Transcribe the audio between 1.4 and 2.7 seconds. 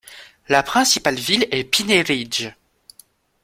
est Pine Ridge.